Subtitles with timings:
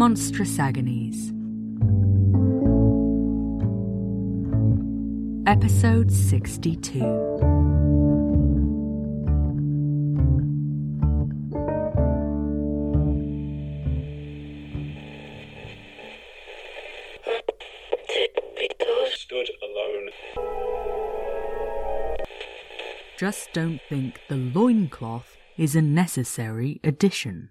[0.00, 1.30] Monstrous Agonies.
[5.46, 7.00] Episode 62.
[19.12, 20.08] stood alone.
[23.18, 27.50] Just don't think the loincloth is a necessary addition.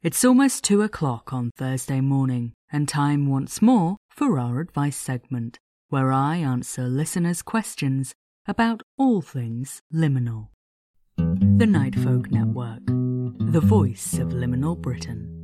[0.00, 5.58] It's almost two o'clock on Thursday morning, and time once more for our advice segment,
[5.88, 8.14] where I answer listeners' questions
[8.46, 10.50] about all things liminal.
[11.16, 15.34] The Nightfolk Network, the voice of liminal Britain.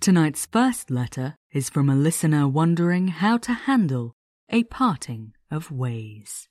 [0.00, 4.16] Tonight's first letter is from a listener wondering how to handle
[4.50, 6.48] a parting of ways.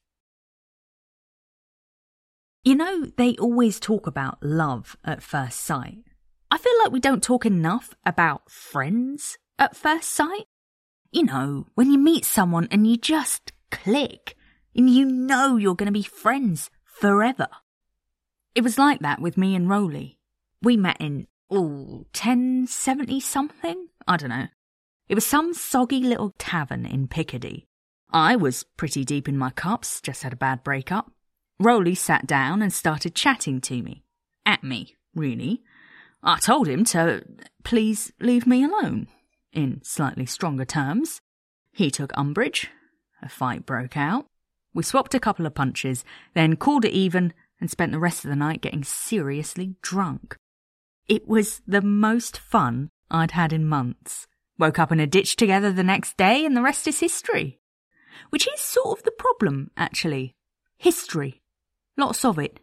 [2.64, 6.06] You know, they always talk about love at first sight.
[6.56, 10.46] I feel like we don't talk enough about friends at first sight.
[11.12, 14.38] You know, when you meet someone and you just click
[14.74, 17.50] and you know you're going to be friends forever.
[18.56, 20.18] It was like that with me and Rowley.
[20.62, 23.90] We met in, oh, 1070 something?
[24.08, 24.48] I don't know.
[25.10, 27.68] It was some soggy little tavern in Piccadilly.
[28.12, 31.12] I was pretty deep in my cups, just had a bad breakup.
[31.60, 34.06] Rowley sat down and started chatting to me.
[34.46, 35.62] At me, really.
[36.28, 37.24] I told him to
[37.64, 39.08] please leave me alone,
[39.54, 41.22] in slightly stronger terms.
[41.72, 42.72] He took umbrage.
[43.22, 44.26] A fight broke out.
[44.74, 46.04] We swapped a couple of punches,
[46.34, 47.32] then called it even
[47.62, 50.36] and spent the rest of the night getting seriously drunk.
[51.08, 54.26] It was the most fun I'd had in months.
[54.58, 57.60] Woke up in a ditch together the next day, and the rest is history.
[58.32, 60.34] Which is sort of the problem, actually.
[60.78, 61.44] History.
[61.98, 62.60] Lots of it.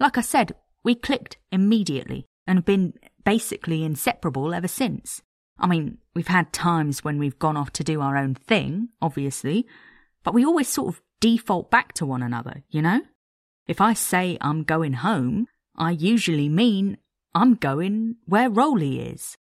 [0.00, 2.92] Like I said, we clicked immediately and have been
[3.24, 5.22] basically inseparable ever since.
[5.58, 9.66] I mean, we've had times when we've gone off to do our own thing, obviously,
[10.22, 13.00] but we always sort of default back to one another, you know?
[13.66, 15.46] If I say I'm going home,
[15.76, 16.98] I usually mean
[17.34, 19.38] I'm going where Rowley is.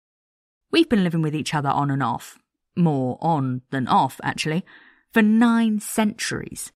[0.71, 2.39] We've been living with each other on and off,
[2.75, 4.65] more on than off, actually,
[5.13, 6.73] for nine centuries.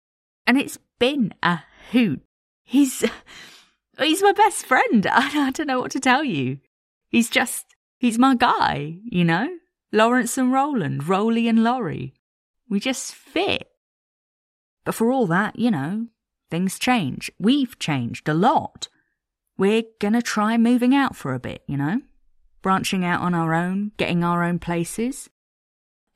[0.44, 1.60] And it's been a
[1.93, 2.20] hoot.
[2.64, 3.04] He's.
[3.99, 5.07] He's my best friend.
[5.11, 6.59] I, don't know what to tell you.
[7.09, 7.67] He's just,
[7.99, 9.49] he's my guy, you know?
[9.93, 12.15] Lawrence and Roland, Rowley and Laurie.
[12.69, 13.69] We just fit.
[14.85, 16.06] But for all that, you know,
[16.51, 17.31] things change.
[17.39, 18.89] We've changed a lot.
[19.56, 22.03] We're gonna try moving out for a bit, you know?
[22.62, 25.31] Branching out on our own, getting our own places.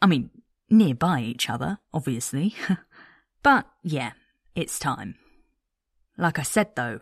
[0.03, 0.31] I mean,
[0.69, 2.55] nearby each other, obviously.
[3.43, 4.13] but yeah,
[4.55, 5.15] it's time.
[6.19, 7.01] Like I said though,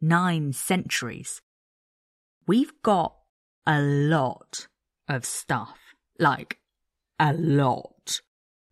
[0.00, 1.40] nine centuries.
[2.46, 3.16] We've got
[3.66, 4.68] a lot
[5.08, 5.78] of stuff.
[6.18, 6.58] Like,
[7.18, 8.20] a lot.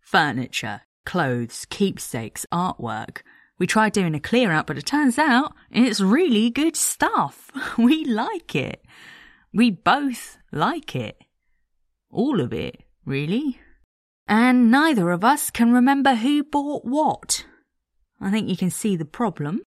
[0.00, 3.22] Furniture, clothes, keepsakes, artwork.
[3.58, 7.50] We tried doing a clear out, but it turns out it's really good stuff.
[7.78, 8.84] We like it.
[9.52, 11.16] We both like it.
[12.10, 13.60] All of it, really.
[14.26, 17.44] And neither of us can remember who bought what.
[18.20, 19.62] I think you can see the problem.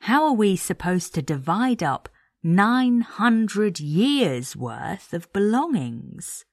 [0.00, 2.08] How are we supposed to divide up
[2.42, 6.44] 900 years worth of belongings?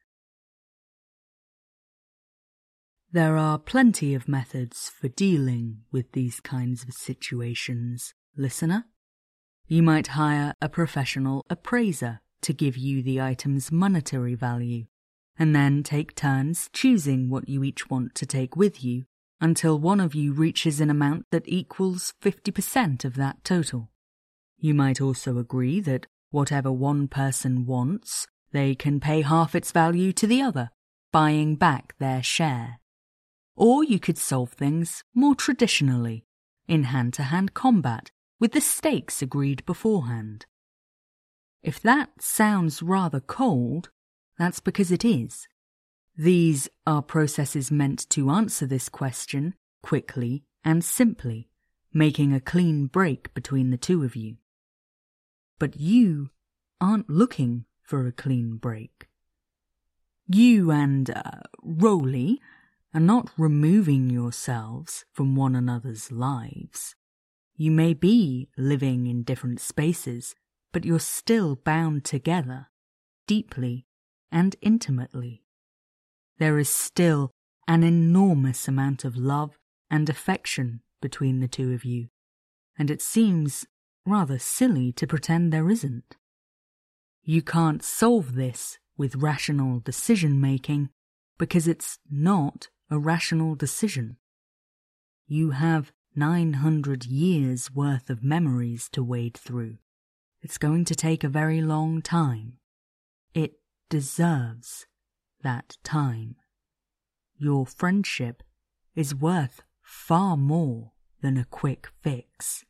[3.12, 8.86] There are plenty of methods for dealing with these kinds of situations, listener.
[9.68, 14.88] You might hire a professional appraiser to give you the item's monetary value,
[15.40, 19.06] and then take turns choosing what you each want to take with you
[19.42, 23.90] until one of you reaches an amount that equals 50% of that total.
[24.58, 30.14] You might also agree that whatever one person wants, they can pay half its value
[30.14, 30.70] to the other,
[31.12, 32.80] buying back their share.
[33.56, 36.26] Or you could solve things more traditionally,
[36.68, 40.46] in hand to hand combat, with the stakes agreed beforehand.
[41.64, 43.90] If that sounds rather cold,
[44.38, 45.48] that's because it is.
[46.18, 49.54] These are processes meant to answer this question
[49.84, 51.50] quickly and simply,
[51.94, 54.38] making a clean break between the two of you.
[55.60, 56.30] But you
[56.80, 59.08] aren't looking for a clean break.
[60.28, 62.42] You and uh, Rowley
[62.94, 66.96] are not removing yourselves from one another's lives.
[67.58, 70.34] You may be living in different spaces,
[70.72, 72.68] but you're still bound together,
[73.28, 73.86] deeply
[74.32, 75.45] and intimately
[76.38, 77.32] there is still
[77.68, 79.58] an enormous amount of love
[79.90, 82.08] and affection between the two of you,
[82.78, 83.66] and it seems
[84.06, 86.16] rather silly to pretend there isn't.
[87.24, 90.90] You can't solve this with rational decision making
[91.38, 94.18] because it's not a rational decision.
[95.28, 99.78] You have 900 years worth of memories to wade through.
[100.42, 102.60] It's going to take a very long time.
[103.34, 103.54] It
[103.90, 104.86] deserves
[105.46, 106.36] that time.
[107.38, 108.42] Your friendship
[108.96, 112.66] is worth far more than a quick fix.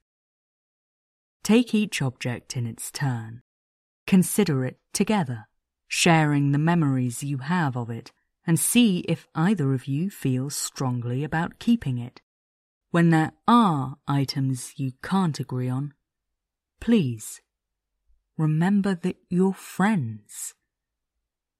[1.41, 3.41] Take each object in its turn.
[4.05, 5.47] Consider it together,
[5.87, 8.11] sharing the memories you have of it,
[8.45, 12.21] and see if either of you feels strongly about keeping it.
[12.91, 15.93] When there are items you can't agree on,
[16.81, 17.41] please
[18.37, 20.53] remember that you're friends.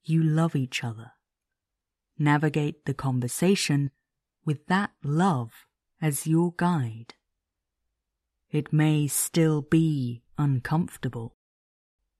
[0.05, 1.13] You love each other.
[2.19, 3.89] Navigate the conversation
[4.45, 5.65] with that love
[5.99, 7.15] as your guide.
[8.51, 11.35] It may still be uncomfortable,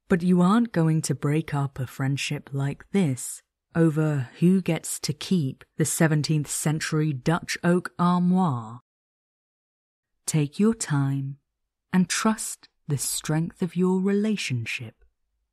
[0.10, 3.44] but you aren't going to break up a friendship like this
[3.76, 8.82] over who gets to keep the 17th century Dutch oak armoire.
[10.26, 11.38] Take your time
[11.94, 14.96] and trust the strength of your relationship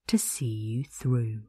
[0.06, 1.42] to see you through.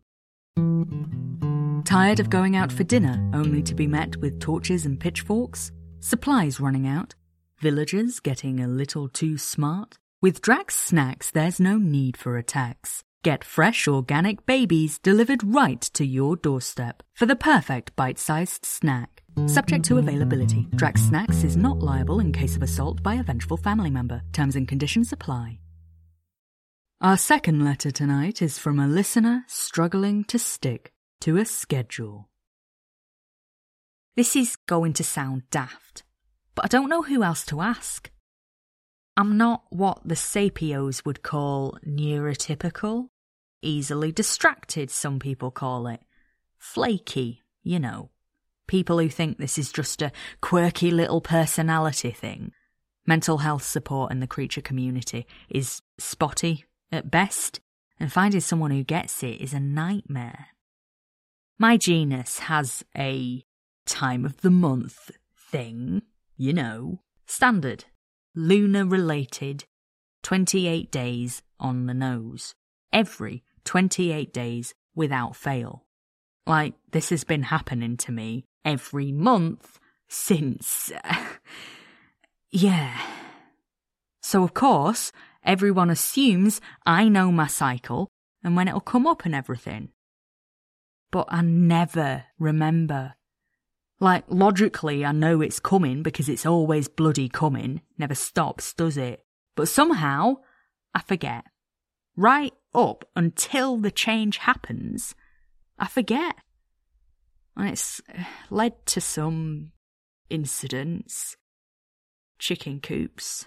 [1.85, 5.71] Tired of going out for dinner only to be met with torches and pitchforks?
[5.99, 7.13] Supplies running out?
[7.59, 9.97] Villagers getting a little too smart?
[10.21, 13.03] With Drax Snacks, there's no need for a tax.
[13.21, 19.23] Get fresh organic babies delivered right to your doorstep for the perfect bite sized snack.
[19.45, 23.57] Subject to availability, Drax Snacks is not liable in case of assault by a vengeful
[23.57, 24.21] family member.
[24.31, 25.59] Terms and conditions apply.
[27.03, 32.29] Our second letter tonight is from a listener struggling to stick to a schedule.
[34.15, 36.03] This is going to sound daft,
[36.55, 38.09] but I don't know who else to ask.
[39.17, 43.09] I'm not what the sapios would call neurotypical,
[43.61, 45.99] easily distracted, some people call it,
[46.57, 48.11] flaky, you know.
[48.65, 52.53] People who think this is just a quirky little personality thing.
[53.05, 56.63] Mental health support in the creature community is spotty
[56.93, 57.59] at best,
[57.99, 60.47] and finding someone who gets it is a nightmare.
[61.57, 63.43] My genus has a
[63.85, 66.03] time of the month thing,
[66.37, 67.85] you know, standard,
[68.35, 69.65] lunar related,
[70.23, 72.55] 28 days on the nose,
[72.91, 75.85] every 28 days without fail.
[76.45, 79.79] Like, this has been happening to me every month
[80.09, 80.91] since.
[82.51, 82.99] yeah.
[84.21, 85.11] So, of course,
[85.43, 88.07] everyone assumes I know my cycle
[88.43, 89.89] and when it'll come up and everything.
[91.11, 93.13] But I never remember.
[93.99, 99.23] Like, logically, I know it's coming because it's always bloody coming, never stops, does it?
[99.55, 100.37] But somehow,
[100.93, 101.45] I forget.
[102.17, 105.15] Right up until the change happens,
[105.79, 106.35] I forget.
[107.55, 109.71] And it's uh, led to some
[110.29, 111.37] incidents
[112.39, 113.45] chicken coops,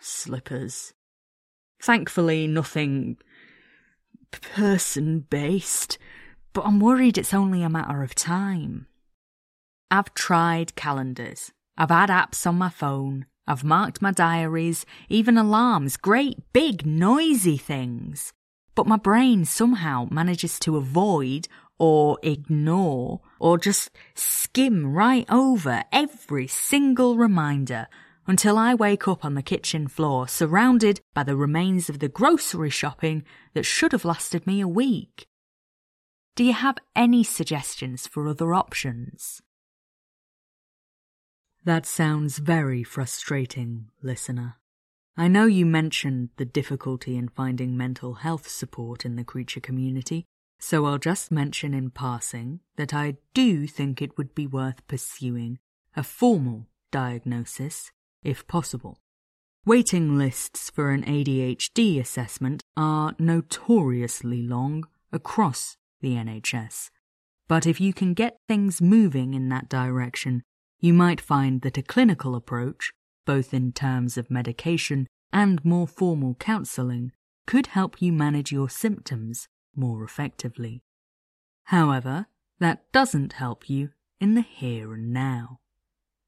[0.00, 0.94] slippers.
[1.80, 3.16] Thankfully, nothing
[4.30, 5.98] person based,
[6.52, 8.86] but I'm worried it's only a matter of time.
[9.90, 15.96] I've tried calendars, I've had apps on my phone, I've marked my diaries, even alarms,
[15.96, 18.32] great big noisy things.
[18.74, 26.46] But my brain somehow manages to avoid or ignore or just skim right over every
[26.46, 27.88] single reminder
[28.30, 32.70] until I wake up on the kitchen floor surrounded by the remains of the grocery
[32.70, 35.26] shopping that should have lasted me a week.
[36.36, 39.42] Do you have any suggestions for other options?
[41.64, 44.58] That sounds very frustrating, listener.
[45.16, 50.24] I know you mentioned the difficulty in finding mental health support in the creature community,
[50.60, 55.58] so I'll just mention in passing that I do think it would be worth pursuing
[55.96, 57.90] a formal diagnosis,
[58.22, 58.98] if possible.
[59.66, 66.90] Waiting lists for an ADHD assessment are notoriously long across the NHS.
[67.46, 70.42] But if you can get things moving in that direction,
[70.78, 72.90] you might find that a clinical approach,
[73.26, 77.12] both in terms of medication and more formal counselling,
[77.46, 79.46] could help you manage your symptoms
[79.76, 80.82] more effectively.
[81.64, 82.26] However,
[82.60, 85.58] that doesn't help you in the here and now.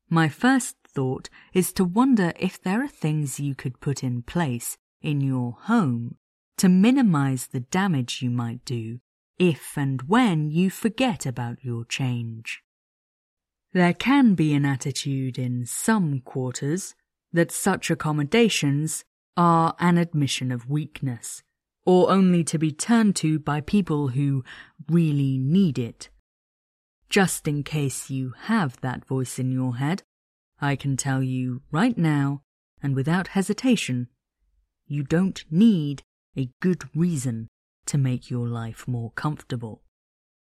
[0.08, 4.78] My first thought is to wonder if there are things you could put in place
[5.00, 6.16] in your home
[6.58, 9.00] to minimize the damage you might do
[9.38, 12.62] if and when you forget about your change.
[13.72, 16.94] There can be an attitude in some quarters
[17.32, 19.04] that such accommodations
[19.36, 21.42] are an admission of weakness,
[21.86, 24.44] or only to be turned to by people who
[24.88, 26.10] really need it.
[27.08, 30.02] Just in case you have that voice in your head,
[30.62, 32.42] I can tell you right now,
[32.80, 34.06] and without hesitation,
[34.86, 36.04] you don't need
[36.36, 37.48] a good reason
[37.86, 39.82] to make your life more comfortable.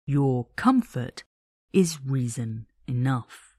[0.08, 1.24] Your comfort
[1.72, 3.56] is reason enough.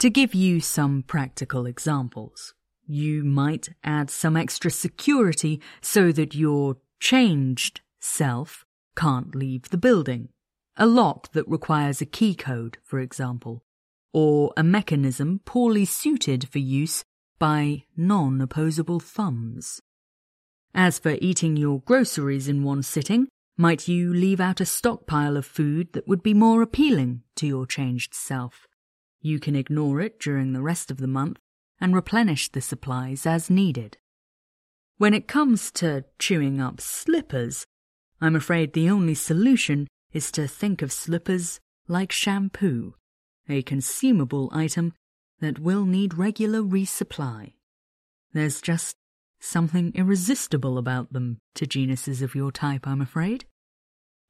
[0.00, 2.54] To give you some practical examples,
[2.84, 8.64] you might add some extra security so that your changed self
[8.96, 10.30] can't leave the building.
[10.76, 13.62] A lock that requires a key code, for example,
[14.12, 17.04] or a mechanism poorly suited for use
[17.38, 19.80] by non opposable thumbs.
[20.74, 25.44] As for eating your groceries in one sitting, might you leave out a stockpile of
[25.44, 28.66] food that would be more appealing to your changed self?
[29.20, 31.38] You can ignore it during the rest of the month
[31.80, 33.98] and replenish the supplies as needed.
[34.96, 37.66] When it comes to chewing up slippers,
[38.20, 42.94] I'm afraid the only solution is to think of slippers like shampoo,
[43.48, 44.92] a consumable item
[45.40, 47.54] that will need regular resupply.
[48.32, 48.96] There's just
[49.40, 53.44] something irresistible about them to genuses of your type, I'm afraid.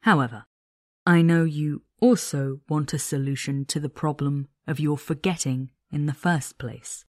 [0.02, 0.44] However,
[1.06, 6.14] I know you also want a solution to the problem of your forgetting in the
[6.14, 7.04] first place.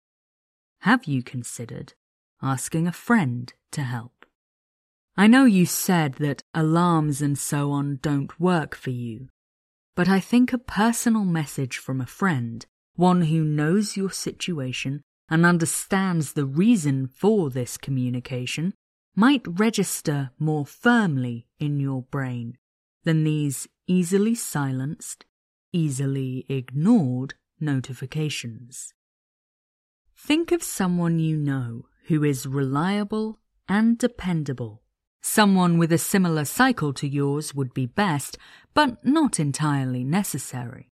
[0.81, 1.95] Have you considered
[2.43, 4.27] asking a friend to help?
[5.17, 9.29] I know you said that alarms and so on don't work for you,
[9.95, 12.65] but I think a personal message from a friend,
[12.97, 18.75] one who knows your situation and understands the reason for this communication,
[19.17, 22.59] might register more firmly in your brain
[23.05, 25.25] than these easily silenced,
[25.73, 28.93] easily ignored notifications.
[30.17, 34.84] Think of someone you know who is reliable and dependable.
[35.27, 38.37] Someone with a similar cycle to yours would be best,
[38.75, 40.91] but not entirely necessary.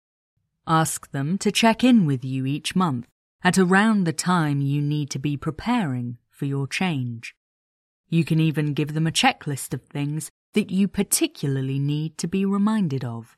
[0.67, 3.07] Ask them to check in with you each month
[3.45, 7.37] at around the time you need to be preparing for your change.
[8.09, 12.45] You can even give them a checklist of things that you particularly need to be
[12.45, 13.37] reminded of.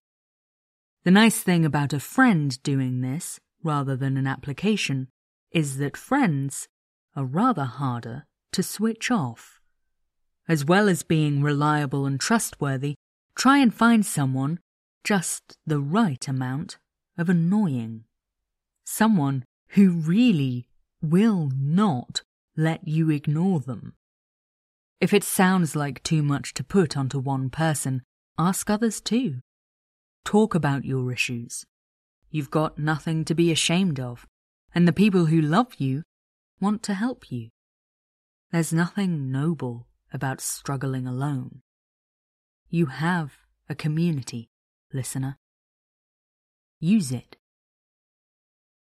[1.04, 5.09] The nice thing about a friend doing this, rather than an application,
[5.50, 6.66] is that friends
[7.14, 9.58] are rather harder to switch off.
[10.49, 12.95] As well as being reliable and trustworthy,
[13.35, 14.59] try and find someone
[15.05, 16.78] just the right amount
[17.19, 18.05] of annoying.
[18.85, 20.67] Someone who really
[21.02, 22.23] will not
[22.57, 23.93] let you ignore them.
[25.00, 28.02] If it sounds like too much to put onto one person,
[28.38, 29.40] ask others too.
[30.25, 31.67] Talk about your issues.
[32.31, 34.26] You've got nothing to be ashamed of
[34.75, 36.02] and the people who love you
[36.61, 37.49] want to help you.
[38.50, 41.62] There's nothing noble about struggling alone.
[42.69, 43.33] You have
[43.69, 44.50] a community,
[44.93, 45.38] listener.
[46.81, 47.37] Use it.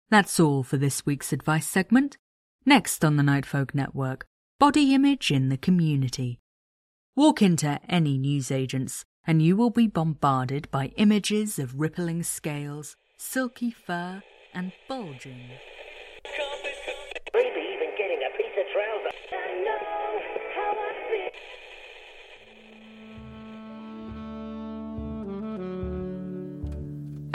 [0.09, 2.17] That's all for this week's advice segment.
[2.65, 4.25] Next on the Nightfolk Network,
[4.59, 6.39] body image in the community.
[7.15, 13.71] Walk into any newsagents and you will be bombarded by images of rippling scales, silky
[13.71, 14.21] fur,
[14.53, 15.49] and bulging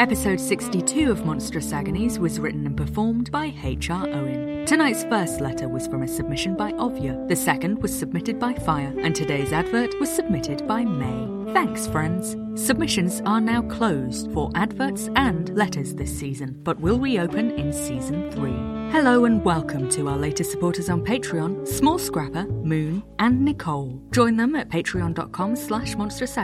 [0.00, 4.08] Episode 62 of Monstrous Agonies was written and performed by H.R.
[4.08, 4.64] Owen.
[4.64, 8.94] Tonight's first letter was from a submission by Ovia, the second was submitted by Fire,
[9.00, 11.39] and today's advert was submitted by May.
[11.52, 12.36] Thanks, friends.
[12.54, 18.30] Submissions are now closed for adverts and letters this season, but will reopen in season
[18.30, 18.80] 3.
[18.90, 24.02] Hello and welcome to our latest supporters on Patreon, Small Scrapper, Moon, and Nicole.
[24.10, 26.36] Join them at patreon.com slash monstrous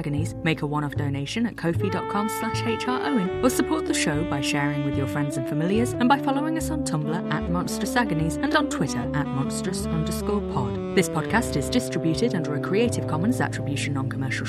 [0.45, 4.97] make a one-off donation at kofi.com slash hrowen, or support the show by sharing with
[4.97, 8.71] your friends and familiars and by following us on Tumblr at Monstrous Agonies and on
[8.71, 10.95] Twitter at monstrous underscore pod.
[10.95, 14.47] This podcast is distributed under a Creative Commons Attribution Non-Commercial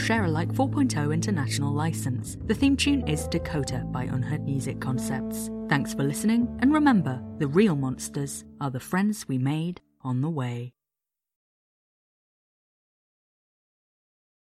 [0.55, 2.37] Share-alike 4.0 international license.
[2.45, 5.49] The theme tune is Dakota by Unheard Music Concepts.
[5.69, 10.29] Thanks for listening, and remember, the real monsters are the friends we made on the
[10.29, 10.73] way.